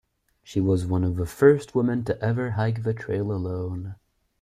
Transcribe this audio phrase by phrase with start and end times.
[0.41, 3.97] She was one of the first women to ever hike the trail alone.